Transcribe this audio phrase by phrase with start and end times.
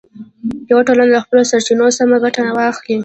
[0.69, 2.97] یوه ټولنه له خپلو سرچینو سمه ګټه واخلي.